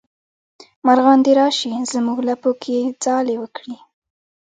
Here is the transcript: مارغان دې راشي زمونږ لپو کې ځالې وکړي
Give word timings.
مارغان 0.85 1.19
دې 1.25 1.33
راشي 1.39 1.71
زمونږ 1.93 2.19
لپو 2.29 2.51
کې 2.61 2.77
ځالې 3.03 3.35
وکړي 3.39 3.75